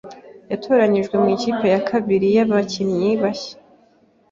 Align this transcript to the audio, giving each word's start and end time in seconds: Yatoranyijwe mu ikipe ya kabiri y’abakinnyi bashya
Yatoranyijwe 0.51 1.15
mu 1.21 1.27
ikipe 1.35 1.65
ya 1.73 1.81
kabiri 1.89 2.27
y’abakinnyi 2.35 3.09
bashya 3.21 3.55